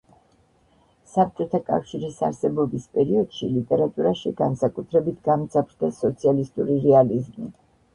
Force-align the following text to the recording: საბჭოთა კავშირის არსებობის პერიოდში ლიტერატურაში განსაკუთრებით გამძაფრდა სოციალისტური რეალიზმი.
საბჭოთა 1.15 1.59
კავშირის 1.67 2.17
არსებობის 2.29 2.89
პერიოდში 2.99 3.53
ლიტერატურაში 3.61 4.35
განსაკუთრებით 4.43 5.25
გამძაფრდა 5.33 5.97
სოციალისტური 6.05 6.85
რეალიზმი. 6.93 7.57